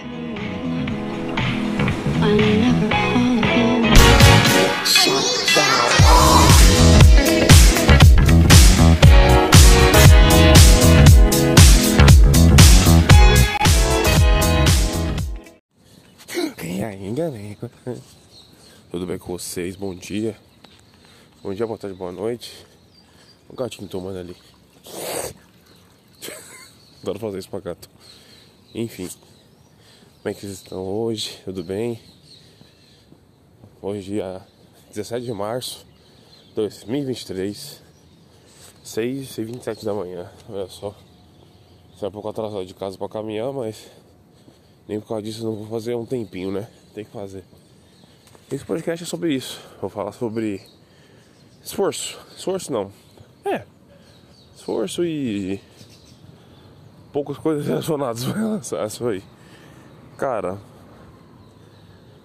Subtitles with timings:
[16.84, 17.68] aí, galera?
[18.88, 19.74] Tudo bem com vocês?
[19.74, 20.36] Bom dia.
[21.42, 22.64] Bom dia, boa tarde, boa noite.
[23.48, 24.36] O gatinho tomando ali.
[27.02, 27.90] Adoro fazer isso pra gato.
[28.72, 29.10] Enfim.
[30.20, 31.40] Como é que vocês estão hoje?
[31.44, 32.00] Tudo bem?
[33.80, 34.42] Hoje, dia
[34.88, 35.86] 17 de março
[36.48, 37.80] de 2023.
[38.82, 40.28] 6 e 27 da manhã.
[40.48, 40.92] Olha só.
[41.96, 43.86] Sai um pouco atrasado de casa pra caminhar, mas
[44.88, 46.68] nem por causa disso não vou fazer um tempinho, né?
[46.92, 47.44] Tem que fazer.
[48.50, 49.60] Esse podcast é sobre isso.
[49.80, 50.60] Vou falar sobre
[51.62, 52.18] esforço.
[52.36, 52.90] Esforço não.
[53.44, 53.64] É.
[54.56, 55.60] Esforço e
[57.12, 58.24] poucas coisas relacionadas
[58.72, 59.22] a isso aí.
[60.18, 60.58] Cara,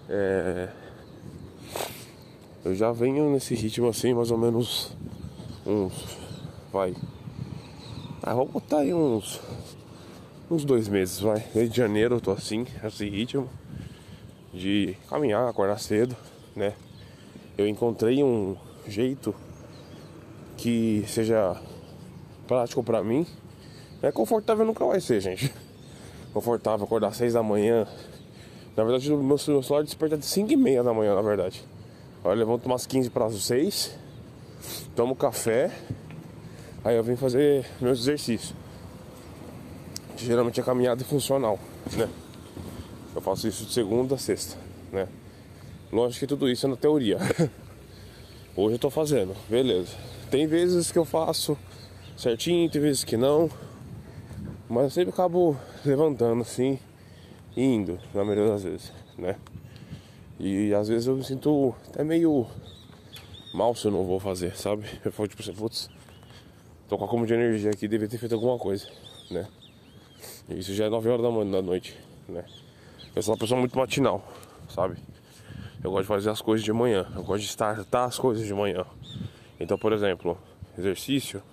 [0.09, 0.67] é.
[2.65, 4.97] Eu já venho nesse ritmo assim, mais ou menos
[5.63, 5.93] uns.
[6.71, 6.95] Vai.
[8.23, 9.39] Ah, vou botar aí uns.
[10.49, 11.45] Uns dois meses, vai.
[11.53, 13.47] Desde janeiro eu tô assim, nesse ritmo.
[14.51, 16.15] De caminhar, acordar cedo,
[16.55, 16.73] né?
[17.55, 19.35] Eu encontrei um jeito
[20.57, 21.61] que seja
[22.47, 23.27] prático pra mim.
[24.01, 25.53] É confortável nunca vai ser, gente.
[26.33, 27.87] Confortável acordar às 6 da manhã.
[28.75, 31.63] Na verdade, o meu celular desperta de 5 e meia da manhã, na verdade.
[32.23, 33.95] Eu levanto umas 15 para as 6,
[34.95, 35.71] tomo café,
[36.83, 38.53] aí eu venho fazer meus exercícios.
[40.17, 41.59] Geralmente é caminhada funcional,
[41.97, 42.09] né?
[43.13, 44.57] Eu faço isso de segunda a sexta,
[44.91, 45.07] né?
[45.91, 47.17] Lógico que tudo isso é na teoria.
[48.55, 49.91] Hoje eu tô fazendo, beleza.
[50.31, 51.57] Tem vezes que eu faço
[52.17, 53.49] certinho, tem vezes que não.
[54.73, 56.79] Mas eu sempre acabo levantando assim
[57.55, 59.35] indo, na maioria das vezes, né?
[60.39, 62.47] E às vezes eu me sinto até meio
[63.53, 64.87] mal se eu não vou fazer, sabe?
[65.05, 65.91] Eu falo tipo assim, putz,
[66.89, 68.87] tô com acúmulo de energia aqui, devia ter feito alguma coisa,
[69.29, 69.47] né?
[70.49, 71.95] E isso já é 9 horas da manhã da noite,
[72.27, 72.43] né?
[73.15, 74.27] Eu sou uma pessoa muito matinal,
[74.67, 74.95] sabe?
[75.83, 78.53] Eu gosto de fazer as coisas de manhã, eu gosto de startar as coisas de
[78.55, 78.83] manhã.
[79.59, 80.35] Então, por exemplo,
[80.75, 81.43] exercício,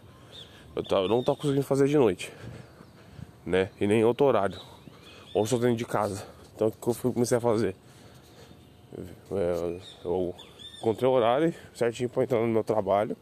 [0.75, 2.33] eu, eu não tô conseguindo fazer de noite,
[3.45, 3.71] né?
[3.81, 4.61] E nem outro horário.
[5.35, 6.27] Ou estou dentro de casa.
[6.55, 7.75] Então, o que eu comecei a fazer?
[9.33, 10.35] É, eu
[10.79, 13.17] encontrei o horário certinho para entrar no meu trabalho.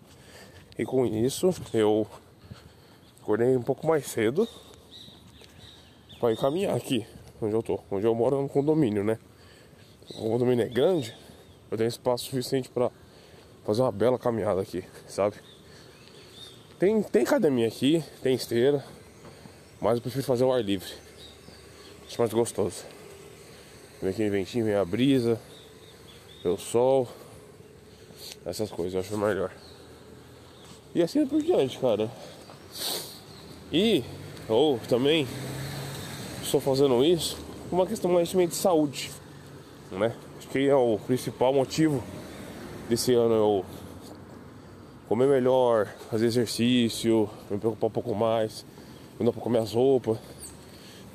[0.79, 2.07] E com isso, eu
[3.21, 4.49] acordei um pouco mais cedo
[6.19, 7.07] para ir caminhar aqui,
[7.41, 7.81] onde eu tô.
[7.91, 9.19] Onde eu moro é no condomínio, né?
[10.17, 11.15] O condomínio é grande,
[11.71, 12.91] eu tenho espaço suficiente para
[13.65, 15.37] fazer uma bela caminhada aqui, sabe?
[16.79, 18.83] Tem, tem academia aqui, tem esteira,
[19.81, 20.91] mas eu prefiro fazer o ar livre.
[22.07, 22.85] Acho mais gostoso.
[24.01, 25.41] Vem aquele ventinho, vem a brisa,
[26.43, 27.09] vem o sol,
[28.45, 29.53] essas coisas eu acho melhor.
[30.95, 32.11] E assim por diante, cara.
[33.73, 34.03] E,
[34.49, 35.27] ou também,
[36.43, 37.37] estou fazendo isso
[37.69, 39.11] por uma questão mais de saúde,
[39.93, 40.15] né?
[40.39, 42.03] Acho que é o principal motivo
[42.89, 43.65] desse ano eu
[45.09, 48.65] comer melhor, fazer exercício, me preocupar um pouco mais,
[49.25, 50.19] não pra comer as roupas,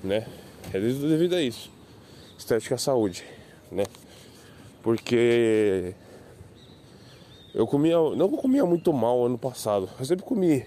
[0.04, 0.28] né?
[0.74, 1.72] É devido a isso.
[2.38, 3.24] Estética saúde,
[3.72, 3.84] né?
[4.82, 5.96] Porque
[7.54, 10.66] eu comia, não eu comia muito mal ano passado, eu sempre comi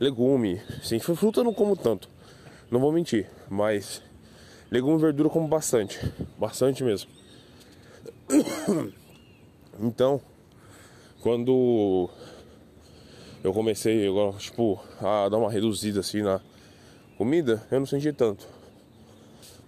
[0.00, 2.08] legume, sim, fruta eu não como tanto,
[2.70, 4.02] não vou mentir, mas
[4.70, 6.00] legume e verdura eu como bastante,
[6.38, 7.10] bastante mesmo.
[9.80, 10.20] Então,
[11.20, 12.08] quando
[13.42, 16.40] eu comecei agora, tipo, a dar uma reduzida assim na
[17.16, 18.46] comida, eu não senti tanto.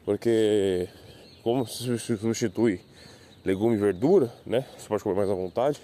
[0.05, 0.89] Porque
[1.43, 2.81] como se substitui
[3.45, 4.65] legume e verdura, né?
[4.77, 5.81] Você pode comer mais à vontade,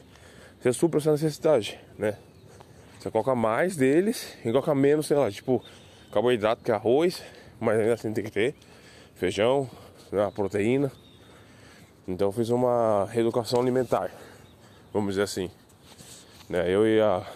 [0.61, 2.17] você supra essa necessidade, né?
[2.99, 5.63] Você coloca mais deles e coloca menos, sei lá, tipo,
[6.13, 7.23] carboidrato que é arroz,
[7.61, 8.55] mas ainda assim tem que ter
[9.15, 9.69] feijão,
[10.11, 10.91] né, proteína.
[12.07, 14.11] Então fiz uma reeducação alimentar,
[14.93, 15.51] vamos dizer assim.
[16.49, 16.69] Né?
[16.69, 17.27] Eu e a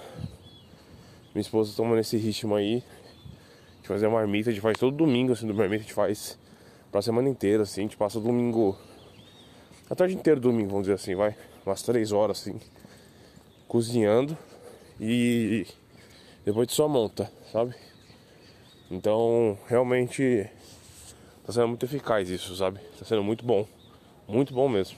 [1.35, 2.83] minha esposa estamos nesse ritmo aí
[3.87, 6.39] fazer uma marmita, a gente faz todo domingo assim, do marmita a gente faz
[6.91, 8.77] pra semana inteira, assim, a gente passa domingo.
[9.89, 11.37] A tarde inteira domingo, vamos dizer assim, vai.
[11.65, 12.61] Umas três horas assim,
[13.67, 14.37] cozinhando
[15.01, 15.67] e
[16.45, 17.75] depois de só monta, sabe?
[18.91, 20.49] Então realmente
[21.45, 22.79] tá sendo muito eficaz isso, sabe?
[22.99, 23.67] Tá sendo muito bom.
[24.29, 24.97] Muito bom mesmo.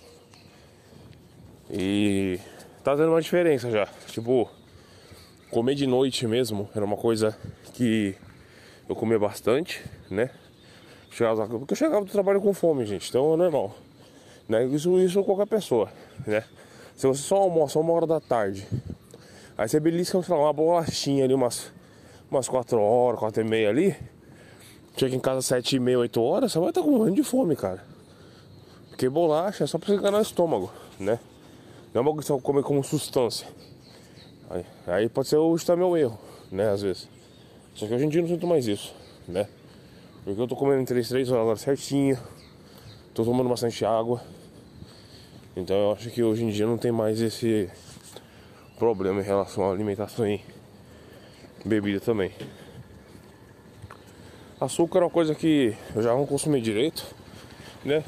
[1.71, 2.39] E
[2.83, 3.87] tá dando uma diferença já.
[4.07, 4.51] Tipo,
[5.51, 7.37] comer de noite mesmo era uma coisa
[7.75, 8.15] que
[8.89, 10.31] eu comia bastante, né?
[11.11, 13.75] Chegava, porque eu chegava do trabalho com fome, gente, então é normal.
[14.49, 14.65] Né?
[14.67, 15.91] Isso, isso qualquer pessoa,
[16.27, 16.43] né?
[16.97, 18.67] Se você só almoça uma hora da tarde,
[19.57, 21.71] aí você belisca sei lá, uma bolachinha ali, umas,
[22.31, 23.97] umas 4 horas, 4 e meia ali,
[24.97, 27.55] chega em casa 7 e meia, 8 horas, você vai estar com morrendo de fome,
[27.55, 27.85] cara.
[28.89, 31.21] Porque bolacha é só pra você enganar o estômago, né?
[31.95, 33.47] Não é uma coisa que você comer como substância.
[34.51, 36.19] Aí, aí pode ser tá meu erro,
[36.51, 36.71] né?
[36.71, 37.18] Às vezes.
[37.79, 38.93] Só que hoje em dia eu não sinto mais isso,
[39.29, 39.47] né?
[40.25, 42.19] Porque eu tô comendo em 3, 3 horas agora certinho.
[43.15, 44.21] Tô tomando bastante água.
[45.57, 47.71] Então eu acho que hoje em dia não tem mais esse
[48.81, 50.41] problema em relação à alimentação e
[51.65, 52.33] bebida também.
[54.61, 57.07] Açúcar é uma coisa que eu já não consumi direito,
[57.85, 58.03] né?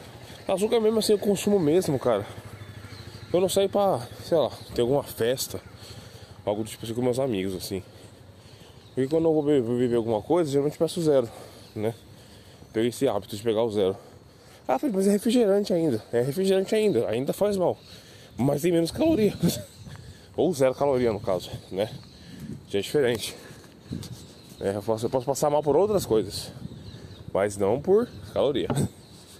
[0.48, 2.26] Açúcar mesmo assim eu consumo mesmo, cara.
[3.32, 5.60] Eu não saio pra, sei lá, ter alguma festa,
[6.44, 7.84] algo do tipo assim com meus amigos, assim.
[8.96, 11.28] E quando eu vou beber, alguma coisa, geralmente peço zero,
[11.74, 11.94] né?
[12.72, 13.96] Peguei esse hábito de pegar o zero.
[14.66, 16.02] Ah, mas é refrigerante ainda.
[16.12, 17.76] É refrigerante ainda, ainda faz mal.
[18.36, 19.34] Mas tem menos caloria.
[20.36, 21.90] Ou zero caloria no caso, né?
[22.68, 23.34] Já é diferente.
[24.60, 26.52] É, eu, posso, eu posso passar mal por outras coisas.
[27.32, 28.68] Mas não por caloria.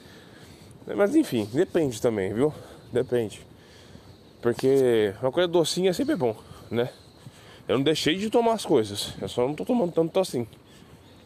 [0.97, 2.53] Mas enfim, depende também, viu?
[2.93, 3.47] Depende.
[4.41, 6.35] Porque uma coisa docinha sempre é bom,
[6.71, 6.89] né?
[7.71, 9.15] Eu não deixei de tomar as coisas.
[9.23, 10.45] Eu só não tô tomando tanto assim.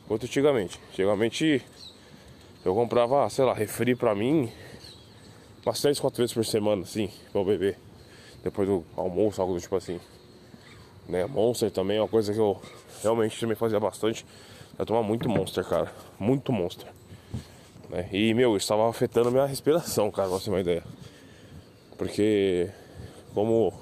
[0.07, 0.79] Quanto antigamente.
[0.91, 1.65] Antigamente
[2.63, 4.53] eu comprava, sei lá, refri pra mim
[5.65, 7.79] umas 3, 4 vezes por semana, assim, pra eu beber.
[8.43, 9.99] Depois do almoço, algo do tipo assim.
[11.09, 11.25] Né?
[11.25, 12.61] Monster também é uma coisa que eu
[13.03, 14.27] realmente também fazia bastante.
[14.79, 15.91] Eu tomava muito Monster, cara.
[16.19, 16.89] Muito Monster.
[17.89, 18.07] Né?
[18.13, 20.85] E, meu, isso estava afetando a minha respiração, cara, pra você ter uma ideia.
[21.97, 22.69] Porque,
[23.33, 23.73] como.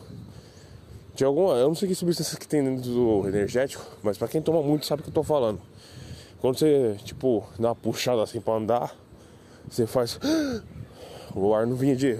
[1.14, 1.54] Tinha alguma.
[1.54, 4.86] Eu não sei que substância que tem dentro do energético, mas pra quem toma muito
[4.86, 5.60] sabe o que eu tô falando.
[6.40, 8.96] Quando você, tipo, dá uma puxada assim pra andar,
[9.68, 10.18] você faz.
[11.34, 12.14] O ar não vinha de.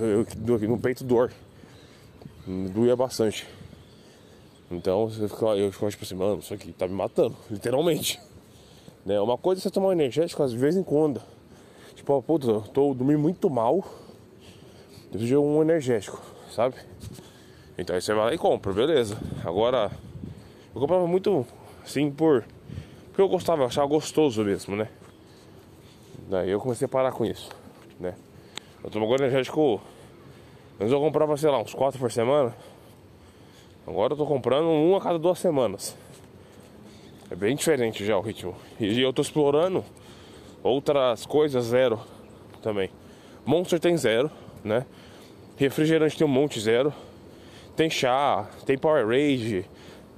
[0.67, 1.31] no peito dor.
[2.47, 3.47] Doía bastante.
[4.71, 8.19] Então você fica, eu fico tipo assim, mano, isso aqui tá me matando, literalmente.
[9.05, 9.21] Né?
[9.21, 11.21] Uma coisa é você tomar um energético às vezes em quando.
[11.97, 13.85] Tipo, puta, tô dormindo muito mal.
[15.13, 16.23] Eu de um energético,
[16.55, 16.77] sabe?
[17.79, 19.17] Então aí você vai lá e compra, beleza.
[19.45, 19.91] Agora,
[20.75, 21.47] eu comprava muito
[21.83, 22.45] assim por.
[23.07, 24.89] Porque eu gostava, eu achava gostoso mesmo, né?
[26.29, 27.51] Daí eu comecei a parar com isso,
[28.01, 28.15] né?
[28.83, 29.81] Eu tomo agora energético.
[30.81, 32.55] Antes eu comprava, sei lá, uns 4 por semana.
[33.87, 35.97] Agora eu tô comprando um a cada duas semanas.
[37.31, 38.55] É bem diferente já o ritmo.
[38.79, 39.85] E eu tô explorando
[40.63, 42.01] outras coisas zero
[42.63, 42.91] também.
[43.45, 44.31] Monster tem zero,
[44.63, 44.87] né?
[45.57, 46.93] Refrigerante tem um monte zero.
[47.75, 49.65] Tem chá, tem Power Rage,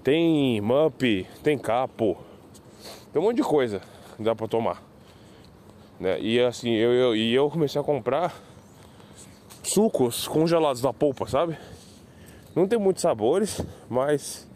[0.02, 2.16] tem Mup, tem Capo.
[3.12, 3.80] Tem um monte de coisa
[4.16, 4.82] que dá pra tomar.
[6.00, 6.20] Né?
[6.20, 8.34] E assim, eu, eu, e eu comecei a comprar
[9.62, 11.56] sucos congelados da polpa, sabe?
[12.54, 14.48] Não tem muitos sabores, mas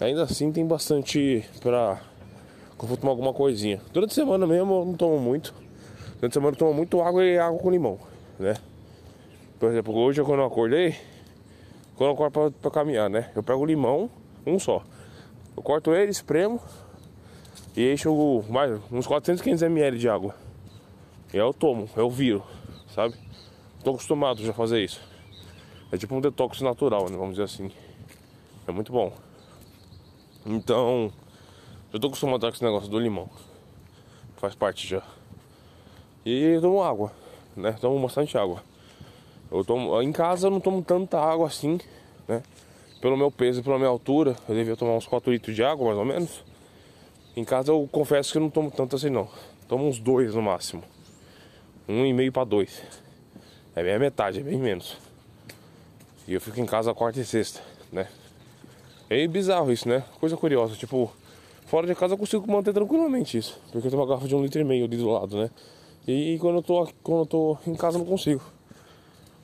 [0.00, 2.00] ainda assim tem bastante pra
[2.80, 3.80] eu vou tomar alguma coisinha.
[3.92, 5.54] Durante a semana mesmo eu não tomo muito.
[6.16, 7.98] Durante a semana eu tomo muito água e água com limão,
[8.38, 8.54] né?
[9.60, 10.96] Por exemplo, hoje quando eu acordei,
[12.30, 13.30] pra, pra caminhar, né?
[13.34, 14.10] Eu pego limão,
[14.46, 14.82] um só.
[15.56, 16.60] Eu corto ele, espremo
[17.76, 20.34] e encho mais uns 400, 500 ml de água.
[21.32, 22.42] E aí eu tomo, eu viro,
[22.94, 23.14] sabe?
[23.82, 25.00] Tô acostumado já a fazer isso.
[25.90, 27.16] É tipo um detox natural, né?
[27.16, 27.70] Vamos dizer assim.
[28.66, 29.12] É muito bom.
[30.44, 31.12] Então,
[31.92, 33.28] eu tô acostumado com esse negócio do limão.
[34.36, 35.02] Faz parte já.
[36.24, 37.12] E tomo água,
[37.56, 37.72] né?
[37.72, 38.62] Tomo bastante água.
[39.50, 41.78] Eu tomo, em casa eu não tomo tanta água assim,
[42.28, 42.42] né?
[43.00, 45.86] Pelo meu peso e pela minha altura, eu devia tomar uns 4 litros de água,
[45.86, 46.44] mais ou menos.
[47.36, 49.28] Em casa eu confesso que eu não tomo tanto assim não.
[49.66, 50.82] Tomo uns dois no máximo.
[51.88, 52.82] Um e meio para dois.
[53.74, 54.96] É bem a metade, é bem menos.
[56.28, 57.60] E eu fico em casa quarta e sexta,
[57.90, 58.06] né?
[59.10, 60.04] É bizarro isso, né?
[60.20, 61.12] Coisa curiosa, tipo,
[61.72, 63.58] Fora de casa eu consigo manter tranquilamente isso.
[63.70, 65.50] Porque eu tenho uma garrafa de um litro e meio ali do lado, né?
[66.06, 68.42] E quando eu tô, quando eu tô em casa eu não consigo.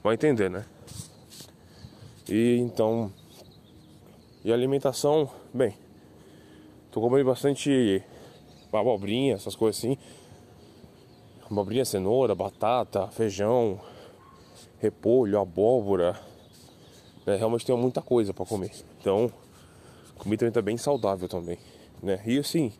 [0.04, 0.66] Vai entender, né?
[2.28, 3.12] E então.
[4.44, 5.74] E alimentação, bem.
[6.90, 8.02] Tô comendo bastante
[8.72, 9.96] abobrinha, essas coisas assim.
[11.50, 13.80] Abobrinha, cenoura, batata, feijão,
[14.80, 16.18] repolho, abóbora.
[17.26, 18.72] É, realmente tem muita coisa para comer.
[19.00, 19.30] Então,
[20.16, 21.58] comida também tá bem saudável também
[22.02, 22.20] né?
[22.24, 22.72] E assim,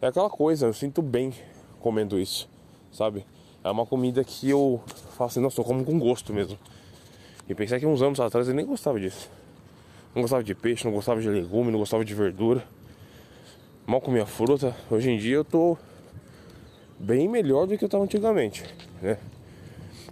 [0.00, 1.32] é aquela coisa, eu sinto bem
[1.80, 2.48] comendo isso,
[2.92, 3.24] sabe?
[3.62, 4.80] É uma comida que eu
[5.10, 6.58] faço assim, nossa, eu como com gosto mesmo.
[7.48, 9.30] E pensei que uns anos atrás eu nem gostava disso.
[10.14, 12.64] Não gostava de peixe, não gostava de legume, não gostava de verdura.
[13.86, 14.74] Mal comia fruta.
[14.90, 15.76] Hoje em dia eu tô
[16.98, 18.64] bem melhor do que eu tava antigamente,
[19.00, 19.18] né?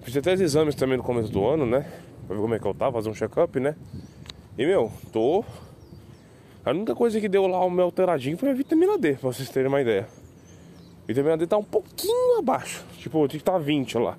[0.02, 1.90] Fiz até exames também no começo do ano, né?
[2.26, 3.74] Pra ver como é que eu tava, fazer um check-up, né?
[4.56, 5.44] E meu, tô.
[6.64, 9.48] A única coisa que deu lá o meu alteradinho foi a vitamina D, pra vocês
[9.48, 10.06] terem uma ideia.
[11.02, 12.84] A vitamina D tá um pouquinho abaixo.
[12.98, 14.16] Tipo, tinha que estar tá 20 lá.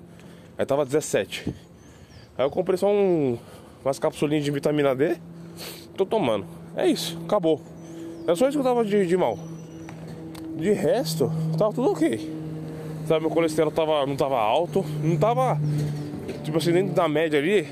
[0.58, 1.54] Aí tava 17.
[2.38, 3.38] Aí eu comprei só um,
[3.84, 5.16] umas capsulinhas de vitamina D.
[5.96, 6.44] Tô tomando.
[6.76, 7.60] É isso, acabou.
[8.26, 9.38] É só isso que eu tava de, de mal.
[10.56, 12.36] De resto, tava tudo ok.
[13.06, 15.58] Sabe, meu colesterol tava, não tava alto, não tava,
[16.42, 17.68] tipo assim, dentro da média ali.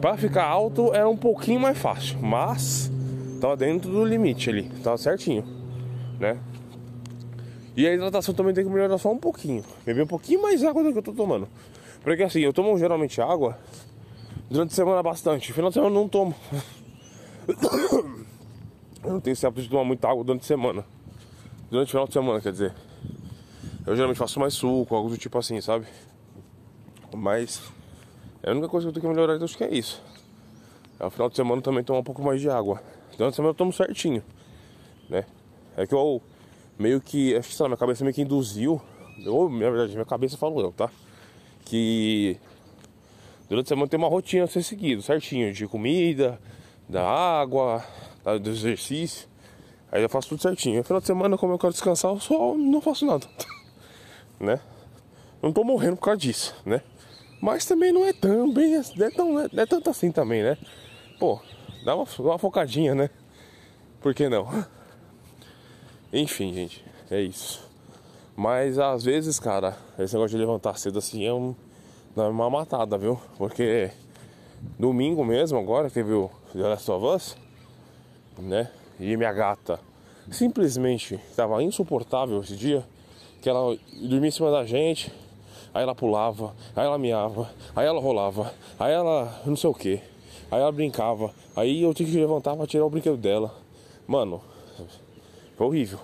[0.00, 2.90] Pra ficar alto era um pouquinho mais fácil, mas
[3.40, 5.44] tava dentro do limite ali, tava certinho,
[6.20, 6.38] né?
[7.76, 10.84] E a hidratação também tem que melhorar só um pouquinho, beber um pouquinho mais água
[10.84, 11.48] do que eu tô tomando.
[12.02, 13.58] Porque assim, eu tomo geralmente água
[14.50, 16.34] durante a semana bastante, final de semana eu não tomo.
[19.04, 20.84] Eu não tenho esse hábito de tomar muita água durante a semana.
[21.70, 22.74] Durante o final de semana, quer dizer.
[23.86, 25.86] Eu geralmente faço mais suco, algo do tipo assim, sabe?
[27.14, 27.62] Mas
[28.42, 30.02] é a única coisa que eu tenho que melhorar, então acho que é isso.
[30.98, 32.82] Ao final de semana também tomar um pouco mais de água.
[33.16, 34.22] Durante a semana eu tomo certinho,
[35.08, 35.24] né?
[35.76, 36.20] É que eu
[36.78, 38.82] meio que, acho que sei lá, minha cabeça meio que induziu.
[39.26, 40.90] Ou, na verdade, minha cabeça falou eu, tá?
[41.64, 42.38] Que
[43.48, 46.40] durante a semana tem uma rotina a ser seguido, certinho, de comida,
[46.88, 47.84] da água,
[48.40, 49.28] do exercício.
[49.90, 50.78] Aí eu faço tudo certinho.
[50.78, 53.26] No final de semana, como eu quero descansar, eu só não faço nada.
[54.38, 54.60] né?
[55.42, 56.82] Não tô morrendo por causa disso, né?
[57.40, 60.58] Mas também não é tão bem, não é, tão, não é tanto assim também, né?
[61.18, 61.40] Pô,
[61.84, 63.10] dá uma, uma focadinha, né?
[64.00, 64.48] Por que não?
[66.12, 67.67] Enfim, gente, é isso.
[68.38, 71.56] Mas às vezes, cara, esse negócio de levantar cedo assim é, um,
[72.16, 73.20] é uma matada, viu?
[73.36, 73.90] Porque
[74.78, 77.36] domingo mesmo, agora, teve o The Last of Us,
[78.38, 78.70] né?
[79.00, 79.80] E minha gata
[80.30, 82.84] simplesmente estava insuportável esse dia
[83.42, 85.12] que ela dormia em cima da gente,
[85.74, 90.00] aí ela pulava, aí ela miava, aí ela rolava, aí ela não sei o que,
[90.48, 93.52] aí ela brincava, aí eu tinha que levantar pra tirar o brinquedo dela.
[94.06, 94.40] Mano,
[95.56, 95.98] foi horrível.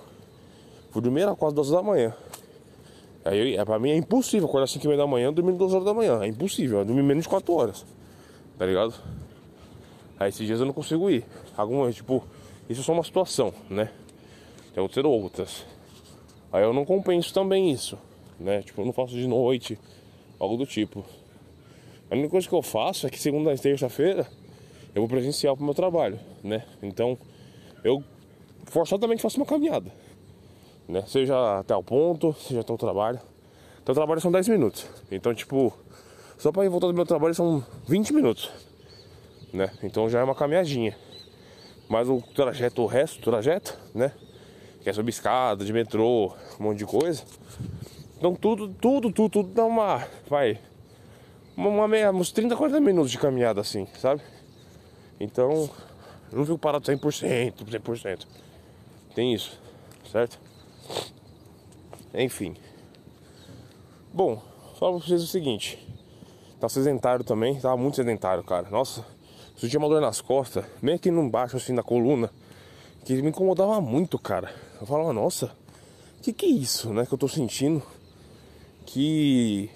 [0.94, 2.14] Fui dormir às quase duas da manhã.
[3.24, 5.72] Aí é, pra mim é impossível acordar às 5 e meia da manhã dormir duas
[5.72, 6.22] horas da manhã.
[6.22, 7.84] É impossível, dormir menos de 4 horas.
[8.56, 8.94] Tá ligado?
[10.20, 11.24] Aí esses dias eu não consigo ir.
[11.56, 12.22] Algumas, tipo,
[12.70, 13.90] isso é só uma situação, né?
[14.72, 15.66] Tem outras outras.
[16.52, 17.98] Aí eu não compenso também isso,
[18.38, 18.62] né?
[18.62, 19.76] Tipo, eu não faço de noite,
[20.38, 21.04] algo do tipo.
[22.08, 24.28] A única coisa que eu faço é que segunda e terça-feira
[24.94, 26.64] eu vou presencial pro meu trabalho, né?
[26.80, 27.18] Então
[27.82, 28.00] eu
[28.66, 29.90] forçadamente faço uma caminhada,
[30.88, 31.02] né?
[31.06, 33.20] Seja até o ponto, seja até o trabalho.
[33.82, 34.86] Então o trabalho são 10 minutos.
[35.10, 35.72] Então, tipo,
[36.38, 38.50] só para ir voltar do meu trabalho são 20 minutos,
[39.52, 39.70] né?
[39.82, 40.96] Então já é uma caminhadinha.
[41.88, 44.12] Mas o trajeto, o resto do trajeto, né?
[44.84, 47.24] que é subir escada, de metrô, um monte de coisa.
[48.18, 50.06] Então tudo, tudo, tudo, tudo dá uma.
[50.28, 50.60] Vai.
[51.56, 54.20] Uma, meia, uns 30, 40 minutos de caminhada assim, sabe?
[55.18, 55.70] Então,
[56.30, 58.26] não fico parado 100%, 100%.
[59.14, 59.58] Tem isso,
[60.10, 60.38] certo?
[62.14, 62.54] Enfim.
[64.12, 64.40] Bom,
[64.78, 65.78] só pra vocês o seguinte.
[66.60, 68.70] Tá sedentário também, tava muito sedentário, cara.
[68.70, 69.04] Nossa,
[69.60, 72.30] eu tinha uma dor nas costas, meio aqui no baixo, assim, na coluna,
[73.04, 74.54] que me incomodava muito, cara.
[74.80, 75.50] Eu falava, nossa,
[76.22, 77.82] que que é isso, né, que eu tô sentindo
[78.86, 79.68] que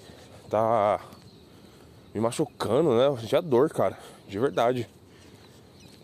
[0.49, 0.99] tá
[2.13, 3.07] me machucando, né?
[3.07, 4.89] Eu sentia dor, cara, de verdade.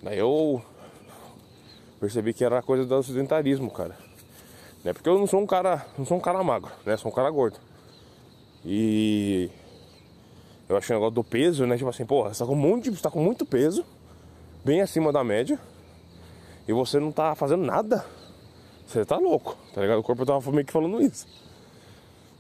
[0.04, 0.62] Daí eu
[2.00, 4.05] percebi que era coisa do sedentarismo, cara.
[4.86, 4.94] Né?
[4.94, 6.96] Porque eu não sou um cara, não sou um cara magro, né?
[6.96, 7.60] Sou um cara gordo.
[8.64, 9.50] E
[10.70, 11.76] eu achei o negócio do peso, né?
[11.76, 13.84] Tipo assim, porra, você tá com, muito, você tá com muito peso,
[14.64, 15.60] bem acima da média
[16.68, 18.06] e você não tá fazendo nada,
[18.86, 20.00] você tá louco, tá ligado?
[20.00, 21.28] O corpo tava meio que falando isso.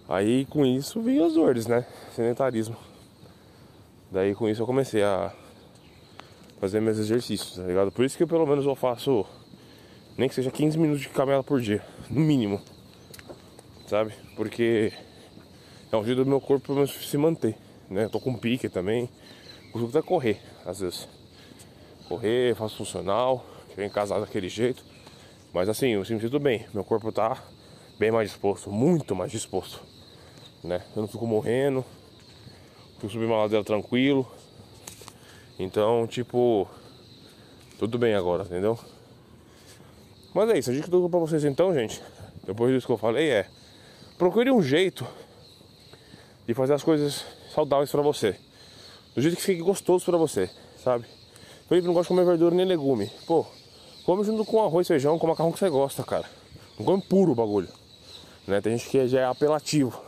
[0.07, 1.83] Aí com isso vinham as dores, né?
[2.13, 2.77] Sedentarismo.
[4.11, 5.33] Daí com isso eu comecei a
[6.59, 7.91] fazer meus exercícios, tá ligado?
[7.91, 9.25] Por isso que eu, pelo menos eu faço
[10.15, 12.61] nem que seja 15 minutos de caminhada por dia, no mínimo.
[13.87, 14.13] Sabe?
[14.35, 14.91] Porque
[15.91, 17.55] é um jeito do meu corpo se manter,
[17.89, 18.05] né?
[18.05, 19.09] Eu tô com pique também.
[19.71, 21.07] Costumo até correr, às vezes.
[22.07, 23.45] Correr, faço funcional
[23.75, 24.85] Cheguei em casa daquele jeito.
[25.53, 26.65] Mas assim, eu me sinto bem.
[26.73, 27.43] Meu corpo tá
[27.99, 29.81] bem mais disposto, muito mais disposto.
[30.63, 30.81] Né?
[30.95, 31.83] Eu não fico morrendo.
[32.95, 34.25] Fico subindo uma ladeira tranquilo.
[35.59, 36.69] Então, tipo,
[37.77, 38.79] tudo bem agora, entendeu?
[40.35, 41.99] Mas é isso, a dica que eu dou pra vocês então, gente,
[42.45, 43.47] depois disso que eu falei é
[44.17, 45.07] procure um jeito
[46.45, 48.35] de fazer as coisas saudáveis para você.
[49.15, 50.49] Do jeito que fique gostoso para você,
[50.83, 51.05] sabe?
[51.67, 53.09] Felipe não gosta de comer verdura nem legume.
[53.25, 53.47] Pô,
[54.05, 56.29] Come junto com arroz, feijão, com macarrão que você gosta, cara.
[56.77, 57.67] Não come puro o bagulho.
[58.45, 58.61] Né?
[58.61, 59.99] Tem gente que já é apelativo.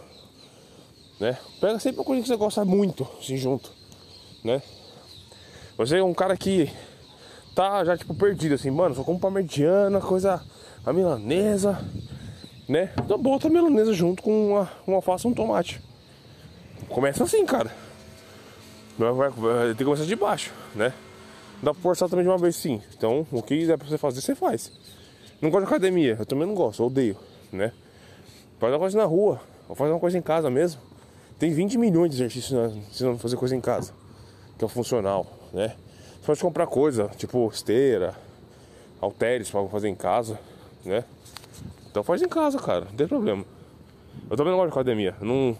[1.20, 1.36] Né?
[1.60, 3.72] Pega sempre uma coisa que você gosta muito, assim, junto.
[4.44, 4.62] Né?
[5.78, 6.72] Você é um cara que
[7.58, 10.40] tá já tipo perdido assim, mano, só como parmegiana, coisa
[10.86, 11.84] a milanesa,
[12.70, 12.92] né?
[13.04, 15.82] Então bota a milanesa junto com uma, uma alface e um tomate.
[16.88, 17.74] Começa assim, cara.
[18.96, 20.94] Vai, vai, vai, tem que começar de baixo, né?
[21.64, 22.80] Dá pra forçar também de uma vez sim.
[22.96, 24.72] Então, o que der pra você fazer, você faz.
[25.42, 27.18] Não gosto de academia, eu também não gosto, odeio,
[27.52, 27.72] né?
[28.60, 30.80] Faz uma coisa na rua, ou faz uma coisa em casa mesmo.
[31.40, 33.94] Tem 20 milhões de exercícios ensinando fazer coisa em casa,
[34.60, 35.76] que é o funcional, né?
[36.28, 38.14] Pode comprar coisa, tipo esteira,
[39.00, 40.38] halteres pra fazer em casa,
[40.84, 41.06] né?
[41.90, 43.46] Então faz em casa, cara, não tem problema.
[44.30, 45.58] Eu também não gosto de academia, não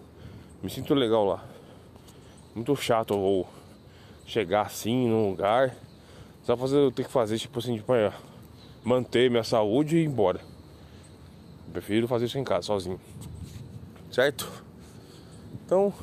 [0.62, 1.42] me sinto legal lá.
[2.54, 3.48] Muito chato ou
[4.26, 5.74] chegar assim num lugar,
[6.44, 8.12] só fazer eu ter que fazer tipo assim, tipo, é,
[8.84, 10.42] manter minha saúde e ir embora.
[11.72, 13.00] Prefiro fazer isso em casa, sozinho.
[14.12, 14.52] Certo?
[15.66, 15.94] Então,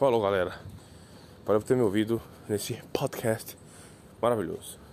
[0.00, 0.58] falou galera.
[1.44, 3.56] Por ter me ouvido nesse podcast
[4.20, 4.80] maravilhoso.